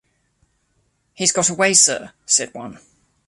"He's 1.13 1.31
got 1.31 1.51
away, 1.51 1.75
sir," 1.75 2.11
said 2.25 2.55
one. 2.55 2.79